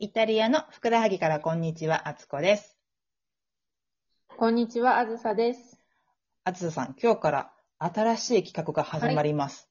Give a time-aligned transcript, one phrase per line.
[0.00, 2.78] イタリアのふくらはぎからこんにちは、あつこです。
[4.36, 5.76] こんにちは、あずさです。
[6.44, 9.68] あつさん、今日から新しい企画が始まります。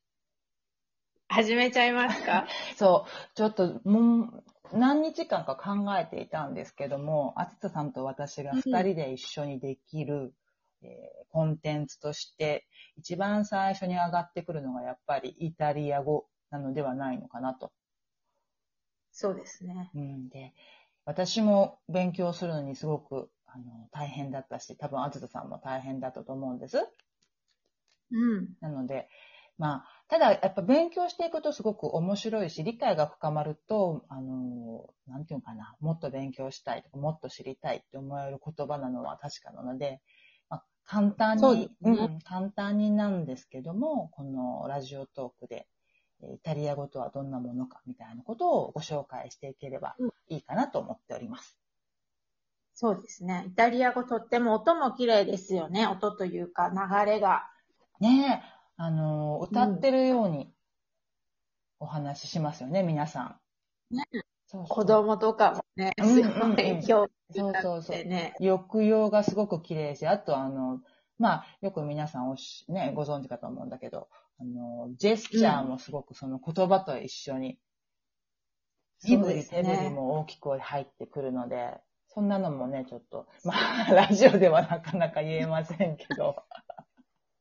[1.30, 2.46] 始めちゃいますか？
[2.76, 4.44] そう、ちょっともう
[4.78, 10.34] 何日間か考えていたんですけども、あつさんと私が二人で一緒にできる、
[10.82, 12.66] えーコンテンツとして、
[12.98, 17.72] 一番最初に上がってくるのがやっぱりイタリア語なのではないのかなと。
[19.20, 19.90] そうですね。
[19.96, 20.54] うん、で、
[21.04, 26.78] 私も勉強するのにすごくあの大変だったし、多分あずささんも大変だったと思うんです。
[28.12, 28.50] うん。
[28.62, 29.10] なので、
[29.58, 40.00] まあ、ただやっぱ勉強していくとすごく面白いし、理解が深まると、あの、なんていうのかな、もっと勉強したいとか、もっと知りたいって思える言葉なのは確かなので、
[40.48, 45.77] まあ、簡単に、うん、簡単になんですけども、このラジオトークで、えー
[46.24, 51.58] イタリア語とはどんなものかみたいなことをご紹介していければうんいいかなと思っております。
[52.74, 53.46] そうですね。
[53.48, 55.88] イタリア語とっても音も綺麗ですよね。
[55.88, 57.50] 音というか流れが。
[58.00, 60.54] ねえ、あの、歌ってるように
[61.80, 63.40] お話ししますよね、皆さ
[63.92, 63.96] ん。
[63.96, 64.04] ね
[64.46, 68.06] そうそう子供とかもね、うんすごい興味そうがそうそうあって。
[68.08, 68.36] ね。
[68.40, 70.82] 抑揚がすごく綺麗し、あとあの、
[71.18, 74.08] まあ、よく皆さんおし、ね、ご存知かと思うんだけど、
[74.40, 77.60] あの、ジェスチャーもすごくその言葉と一緒に、
[79.04, 86.44] 身振り手振りも大きく入ってくるので、そんなのもね、ちょっと、まあ、 ラジオではなかなか言えませんけど、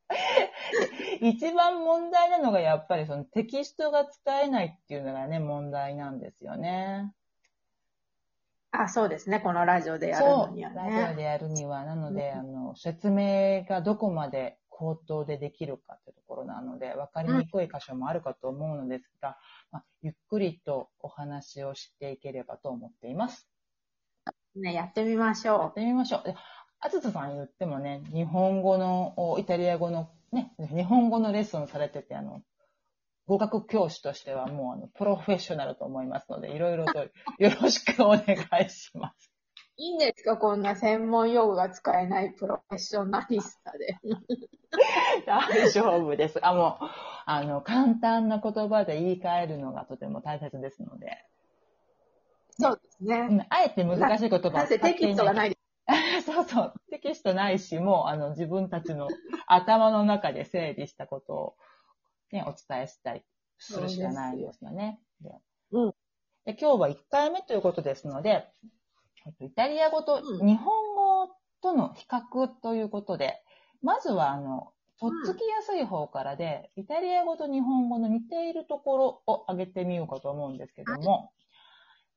[1.20, 7.12] 一番問題なのがやっぱりそのテキストが使えないっていうのがね、問題なんですよね。
[8.70, 9.41] あ、そうですね。
[9.41, 11.14] このラジオでやるのにはそう、ラジオね。
[11.14, 19.39] でやるには、なので、うんあの、説明がどこまで口頭でできるかってところなので、わかりにくい箇所もあるかと思うのですが、
[19.73, 23.49] まあ、ゆっくりとお話をしていければと思っています。
[24.55, 26.25] ね、やってみましょやってみましょう。
[26.25, 26.35] で
[26.81, 32.42] あずささん言ってもね、日本語の、おイタリア語の、ね、日本語のレッスンされてて、あの、
[33.27, 37.11] 語学教師としてはもうあの、プロフェッショナルと思いますので、いろいろとよ
[37.61, 39.36] ろしくお願いします。
[39.79, 39.83] う。
[39.83, 40.37] いいんですか？
[40.37, 43.98] こんな専門用語が使えないプロフェッショナリスタで。
[45.27, 46.39] 大丈夫です。
[46.47, 46.85] あ、もう、
[47.27, 51.25] あの、簡単な言葉で言い換えるのがとても大切ですので、
[52.59, 53.23] そうですうね。
[53.29, 55.35] んあえて難しい言葉をなぜテキストがい。
[55.35, 55.57] ない
[56.25, 59.09] そうそう、テキストないし、もう、あの、自分たちの
[59.47, 61.57] 頭の中で整理したことを、
[62.33, 63.23] ね、お伝えしたり
[63.59, 65.01] するしかないんですよね。
[65.20, 65.31] で
[65.73, 65.95] うん
[66.45, 68.48] で今日は1回目ということですので、えっと
[69.41, 73.42] イタリア語とうん日本語との比較ということで、
[73.83, 81.33] まずは、あの、とっつきやすい方からで、イタリア語と日本語の似ているところを挙げてみようかと思うんですけども、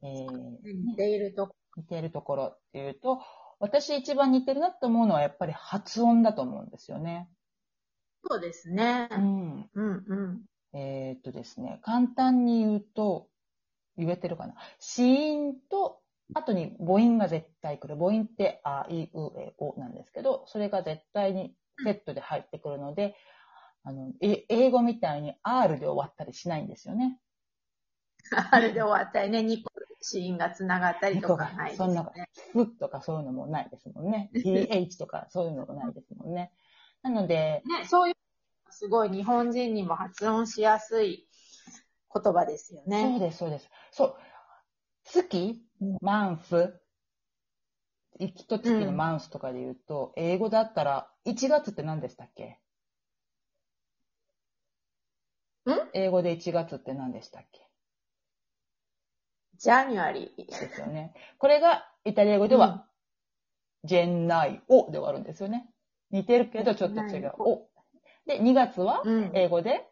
[0.02, 1.56] えー似ているとこ。
[1.78, 3.22] 似ているところっていうと、
[3.60, 7.30] 私一番似てるなと思うのはやっぱり発音だと思うんですよね。
[8.26, 9.08] そうですね。
[9.12, 9.70] うん。
[9.74, 10.78] うんうん。
[10.80, 13.30] えーっとですね、簡単に言うと、
[13.98, 14.56] 言えてるかな？
[14.80, 15.99] 子音と、
[16.34, 17.96] 後に母音が絶対来る。
[17.96, 23.16] 母音って、あ、い、う、え、おなんですけど、それが絶対にセットで入ってくるので、
[23.84, 27.20] あの、え英語みたいに R で終わったりしないんですよね。
[28.52, 29.70] あれで終わったりね、2個
[30.02, 32.12] シーンが繋がったりとかないですねそんな、
[32.54, 34.30] ふとかそういうのもないですもんね。
[34.34, 36.52] th とかそういうのもないですもんね。
[37.02, 38.16] なので、ね、そういう、
[38.70, 41.28] すごい日本人にも発音しやすい
[42.14, 43.20] 言葉ですよそうね。
[43.20, 43.70] です、そうです。
[43.92, 44.16] そう。
[45.14, 45.62] 月、
[46.02, 46.74] マンス、
[48.20, 52.60] 一月のマンスとかで言うと、英語だったら、1月って何でしたっけ？
[55.66, 55.72] ん？
[55.94, 57.62] 英語で1月って何でしたっけ？
[59.58, 60.46] ジャニュアリー。
[60.46, 61.14] ですよね。
[61.38, 62.88] これが、イタリア語では、
[63.84, 65.70] ジェンナイオで終わるんですよね。
[66.12, 67.34] 似てるけど、ちょっと違う。
[67.40, 67.70] お。
[68.26, 69.32] で、2月は、うん。
[69.34, 69.88] 英語で、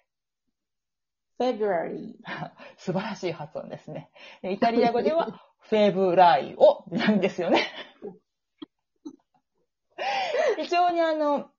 [1.37, 2.15] February。
[2.77, 4.09] 素晴らしい発音ですね。
[4.41, 7.61] でイタリア語では、 フェブライオなんですよね。
[10.57, 11.49] 非常にあの、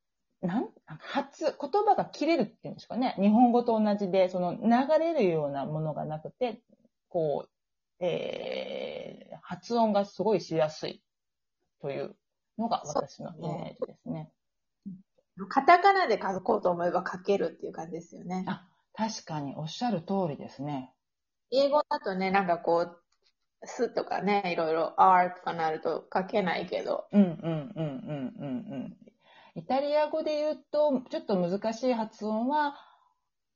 [0.40, 3.16] なん、発、言葉が切れるっていうんですかね。
[3.18, 6.62] 日本語と同じで、その流れるようなものがなくて、
[7.08, 11.02] こう、えー、発音がすごいしやすい
[11.80, 12.16] という
[12.56, 14.30] のが私のイメージですね。
[15.48, 18.44] カタカナで書こうと思えば書けるっていう感じですよね。
[18.48, 20.92] あ、確かにおっしゃる通りですね。
[21.50, 23.02] 英語だとね、なんかこう、
[23.64, 27.06] すとかね、いろいろ R とかなると書けないけど。
[27.12, 28.96] うんうんうんうんうんうん。
[29.54, 32.76] イタリア語で言うと、ちょっと難しい発音は、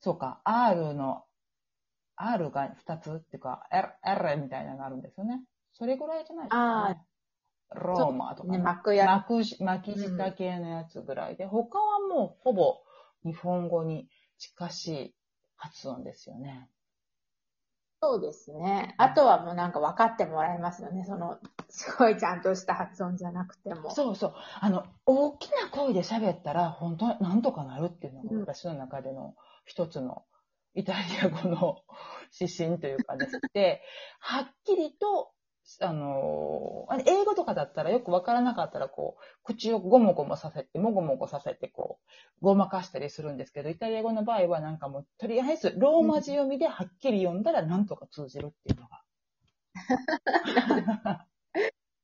[0.01, 1.25] そうか、R の、
[2.17, 5.45] R が2つっていうか、R, R みたいなのがあるんですよね。
[5.73, 7.07] それぐらいじゃないですか、あね。
[7.75, 8.65] ローマとかね、ね。
[8.65, 12.81] 巻くや巻巻き舌系のやつぐらいで、他はもうほぼ
[13.25, 14.09] 日本語に
[14.39, 15.15] 近しい
[15.63, 16.69] 発音ですよね。
[18.03, 18.97] そうですね。
[18.99, 21.05] あとはもうなんか分かってもらえますよね。
[21.05, 21.39] その、
[21.71, 23.91] すごいちゃんとした発音じゃなくても。
[23.91, 24.35] そうそう。
[24.61, 29.37] あの、大きな声で喋ったら、本当なんとかなるっていうのがうん私の中での
[29.67, 30.25] 一つの
[30.75, 31.77] イタリア語の
[32.41, 33.41] 指針というかです。
[33.53, 33.83] で、
[34.19, 35.31] はっきりと、
[35.81, 42.01] あの、あれ英語とかだったらよくわからなかったら、こう、口をごもごもさせて、もごもごさせて、こ
[42.41, 49.03] う、ごまかしたりするんですけど、イタリア語の場合はなんかもう、とりあえず、ローマ字読みではっきり読んだらなんとか通じるっていうのが。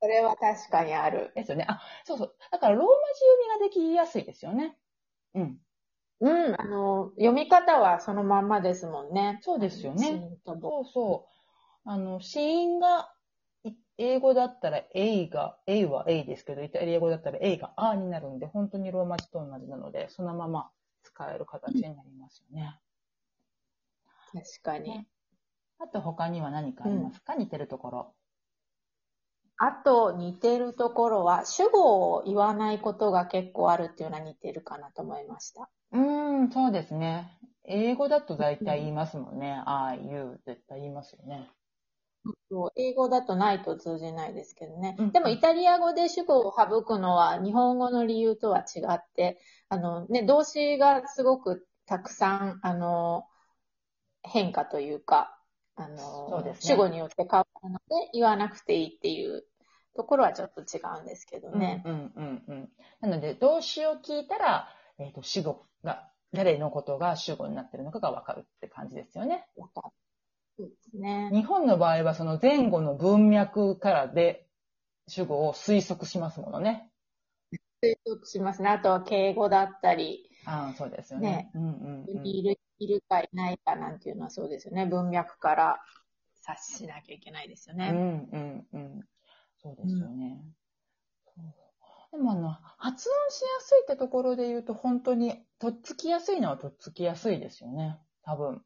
[0.00, 1.32] それは確かにある。
[1.34, 1.66] ですよね。
[1.69, 2.37] あ、そうそう。
[2.52, 4.78] だからローマ字読みができやすいですよね。
[5.34, 5.58] うん。
[6.20, 9.38] うん、あの、読み方はそのまんまですもんね。
[9.43, 11.90] そうですよねそうそう。
[11.90, 13.18] あの、子音が、い
[13.98, 20.70] 英語だったら A が、A は A ですけど、イタリア語だったら A が A になるんで、本当にローマ字と同じなので、そのまま
[21.02, 22.80] 使える形になりますよね。
[24.32, 24.90] 確かに。
[24.90, 25.08] ね
[25.80, 28.14] あと他には何かありますか、似てるところ。
[29.56, 35.68] あと似てるところは、主語を言わないことが結構あるっていうのは似てるかなと思いました。
[35.90, 37.28] うーん、そうですね。
[37.64, 39.62] 英語だと大体言いますもんね。
[39.66, 41.50] I, you 絶対言いますよね。
[42.76, 44.97] 英語だとないと通じないですけどね。
[44.99, 49.38] うんでもイタリア語で主語を省くのは日本語の理由とは違って、
[49.69, 53.26] あのね、動詞がすごくたくさん、あの、
[54.23, 55.38] 変化というか、
[55.76, 59.44] あの、ね主語によって変わるので言わなくていいっていう
[59.94, 61.82] ところはちょっと違うんですけどね。
[61.87, 62.69] うんうんうんうん。
[63.00, 64.69] なので、動詞を聞いたら、
[64.99, 69.47] えっ、と、主語が、誰のことが主語になってるのかがわかるって感じですよね。
[69.56, 69.91] わか
[70.94, 71.31] ね。
[71.32, 74.46] 日本の場合はその前後の文脈からで
[75.06, 76.90] 主語を推測しますものね。
[77.82, 78.69] 推測しますね。
[78.69, 81.28] あとは敬語だったり、ああ、そうですよね。
[81.31, 82.26] ねうんうんうん。
[82.26, 84.87] いる、いるかいないかなんていうのはそうですよね。
[84.87, 85.81] 文脈から
[86.43, 87.90] 察しなきゃいけないですよね。
[87.90, 89.00] うんうんうん。
[89.60, 90.43] そうですよね。
[91.25, 97.99] そうでもあの、発音しやすいってところで言うと、本当に、とっつきやすいのはとっつきやすいですよね。
[98.22, 98.62] 多分。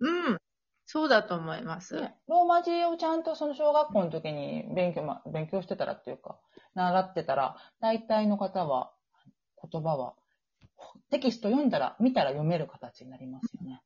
[0.00, 0.38] うん。
[0.86, 1.96] そうだと思います。
[2.28, 6.38] ローマ字をちゃんとその小学校の時に勉強、まあ、勉強してたらっていうか、
[6.74, 8.92] 習ってたら、大体の方は、
[9.70, 10.14] 言葉は、
[11.10, 13.80] テキスト読んだら、見たら読める形になりますよね。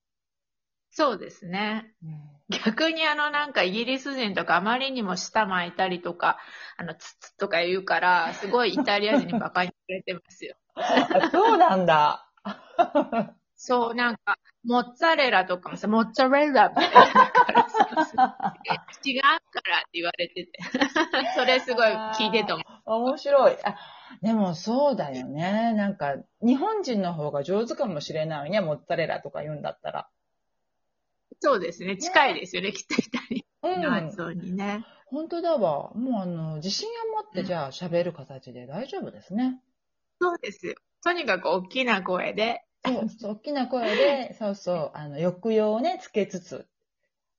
[0.90, 1.94] そうですね。
[2.02, 6.38] うん逆にあのなんかイギリス人とかあまりにも舌巻いたりとか、
[6.78, 10.56] あの、つつとか言うから、すごいイタリア人に馬鹿にされてますよ。
[10.74, 12.26] あそうなんだ。
[13.60, 18.54] そう、なんか、モッツァレラとかもさ、モッツァレラみたいなからさ
[19.04, 20.50] 違うからって言われてて。
[21.34, 22.64] それすごい聞いてて思う。
[22.84, 23.56] 面白い。
[23.64, 23.76] あ、
[24.22, 25.72] でもそうだよね。
[25.74, 28.60] なんか、日本人の方が上手かもしれないね。
[28.60, 30.08] モッツァレラとか言うんだったら。
[31.40, 31.96] そうですね。
[31.96, 34.84] 近いですよね、きっとイタリうんアの発音にね。
[35.06, 35.92] 本当だわ。
[35.94, 39.60] もうあの、自信を持ってじゃあ喋る形で大丈夫ですね。
[40.20, 40.74] そうですよ。
[41.02, 46.68] とにかく大きな声で、そう、そう大きな声で、そうそう、あの、抑揚をね、つけつつ、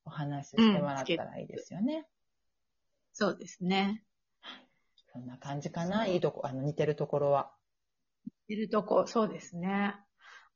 [0.06, 2.08] お話ししてもらったらいいですよね。
[3.14, 4.04] そうですね。
[5.12, 6.06] そんな感じかな？
[6.06, 7.52] いいとこ、あの、似てるところは。
[8.48, 9.70] 似てるとこ、そうですね。
[9.70, 10.06] あ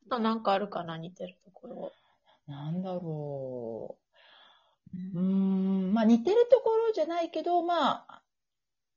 [0.09, 1.91] となんかあるかな、似てるところ。
[2.45, 3.97] なんだろ
[4.93, 4.97] う。
[5.17, 8.23] うーん、まあ似てるところじゃないけど、まあ、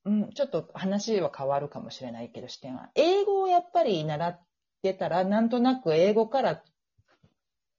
[0.05, 2.91] うん、ちょっと話は変わるかもしれないけど、視点は。
[2.95, 4.46] 英語をやっぱり習っ
[4.93, 6.63] てたら、なんとなく英語から、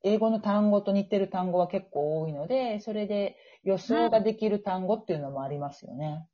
[0.04, 6.28] 英語の単語と似てる単語は結構多いので、それで予想ができる単語っていうのもありますよね。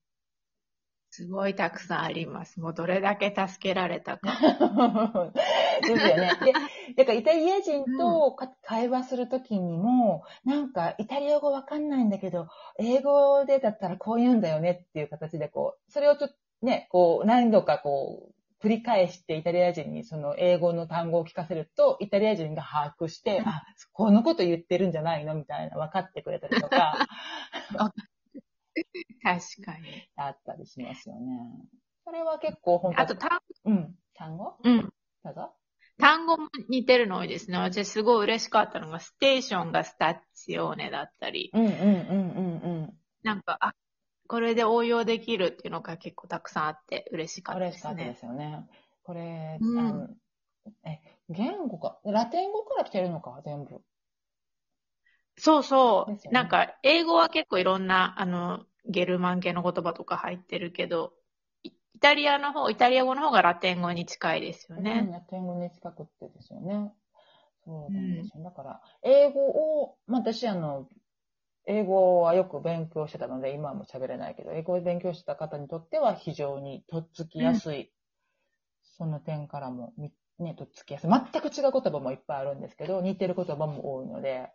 [1.16, 2.60] すごいたくさんあります。
[2.60, 4.32] もうどれだけ助けられたか。
[5.82, 6.32] ですよね。
[6.44, 6.54] で、
[6.96, 12.48] だからイタリア人とか会話するときにも、なんかイタリア語わかんないんだけど、
[12.80, 18.33] 英語でだったらこう言うんだよねっていう形でこう、それをちょっとね、こう何度かこう、
[18.64, 25.36] 繰り返してイタリア人にその英語の単語を聞かせると、イタリア人が把握して、あ、このこと言ってるんじゃないの？
[25.36, 26.98] みたいな分かってくれたりとか、
[29.22, 30.08] 確かに。
[30.16, 31.40] あったりしますよね。
[32.06, 34.58] それは結構本当あと単、うん、単語？
[34.64, 34.82] うん。
[35.24, 35.54] どうぞ。
[36.00, 37.58] 単語も似てるの多いですね。
[37.58, 42.94] 私すごい嬉しかったのが、ステーションがスタッチオーネだったり、うんうんうんうんうん。
[43.24, 43.74] なんか、あ、
[44.28, 48.20] これで応用できるっていうのが結構たくさんあって嬉しかったですね嬉しかったで。
[48.20, 48.68] すよね。
[49.04, 50.10] これ、うんあの
[50.86, 51.00] え、
[51.30, 53.82] 言語か、ラテン語から来てるのか、全部。
[55.38, 56.14] そうそう。
[56.14, 61.14] ねなんか、英語は結構いろんな、あの、ゲルマン系の言葉とか入ってるけど、
[61.64, 65.10] イイタリアの方、イタリア語の方がラテン語に近いですようん、ね。
[65.12, 66.94] ラテン語に近くってですよね。
[67.66, 68.44] そうなんですよ。
[68.44, 70.88] だから、英語を、まあ、私、あの、
[71.66, 77.92] 英語はよく勉強してたので、今はもう喋れないけど、英語を勉強してた方にとっては非常にとっつきやすい、
[78.98, 81.10] その点からも、みね、とっつきやすい。
[81.10, 84.52] 全く違う言葉もいっぱいあるんですけど、似てる言葉も多いので、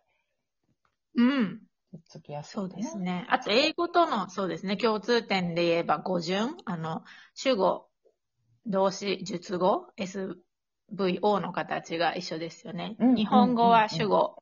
[1.15, 1.59] うん。
[1.91, 2.97] とっつきやすい、そうです。
[2.97, 3.25] ね。
[3.29, 7.89] あと、英語との、そうですね、共通点で言えば語順、あの、主語、
[8.67, 12.95] 動詞、述語、SVO の形が一緒ですよね。
[12.99, 14.38] うん日本語は主語、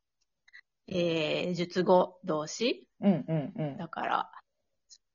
[0.87, 2.87] えー、述語、動詞。
[3.01, 3.77] うんうんうん。
[3.77, 4.31] だから、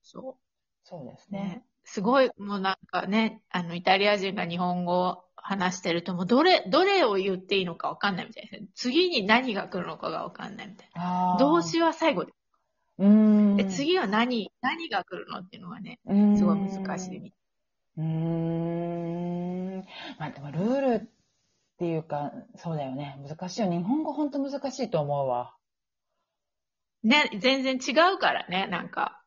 [0.02, 0.38] そ
[0.84, 1.64] そうですうねね。。
[1.84, 8.68] すごい、もうなんかね、あの、イタリア人が日本語を話してると、もうどれ、どれを言っていいのかわかんないみたいですね。
[8.74, 11.36] 次に何が来るのかがわかんないみたいな。
[11.38, 12.32] 動詞は最後で。
[12.98, 13.08] うー
[13.54, 13.56] ん。
[13.56, 15.98] で、次は何、何が来るのっていうのがね、
[16.36, 17.40] すごい難しいみたい。
[17.98, 19.76] うーん。
[20.18, 21.08] まあでもルールっ
[21.78, 23.18] ていうか、そうだよね。
[23.28, 23.70] 難しいよ。
[23.70, 25.56] 日本語ほんと難しいと思うわ。
[27.02, 29.22] ね、全然違うからね、なんか、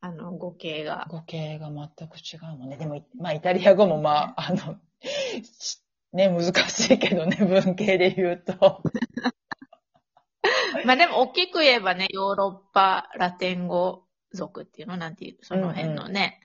[0.00, 1.06] あの、語形が。
[1.08, 2.76] 語形が全く違うもんね。
[2.76, 4.76] でも、まあイタリア語もまあ、あの、
[5.42, 5.80] し
[6.12, 8.82] ね、難しいけどね、 文系で言うと。
[10.84, 16.40] まあでも、大きく言えばね、ヨーロッパ、ラテン語族っていうのなんていう、その辺のね、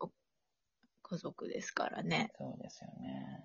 [0.00, 2.32] 語族ですからね。
[2.38, 3.44] そうですよね。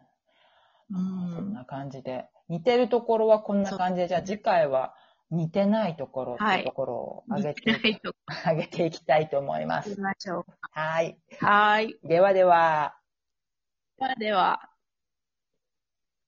[0.89, 0.99] うそ
[1.41, 1.53] んん。
[1.53, 2.29] な感じで。
[2.49, 4.95] 似てるところはこんな感じで、じゃあ次回は
[5.29, 8.13] 似てないところっていうところを上げて、はいと
[8.45, 9.89] 上げていきたいと思います。
[9.89, 10.45] 言いましょう。
[10.71, 11.17] はい。
[11.39, 11.97] はい。
[12.03, 12.95] ではでは。
[13.99, 14.69] ではでは。